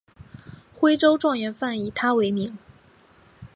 [0.73, 2.57] 徽州状元饭以他为名。